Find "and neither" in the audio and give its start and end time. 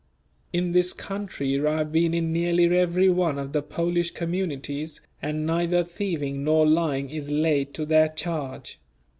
5.21-5.83